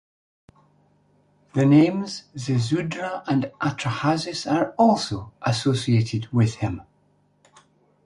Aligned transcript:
The 1.53 1.63
names 1.63 2.23
Ziusudra 2.35 3.23
and 3.27 3.51
Atrahasis 3.61 4.51
are 4.51 4.71
also 4.71 5.31
associated 5.43 6.27
with 6.33 6.55
him. 6.55 6.81